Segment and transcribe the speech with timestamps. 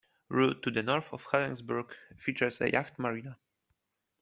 [0.29, 3.37] Rhu, to the north of Helensburgh, features a yacht marina.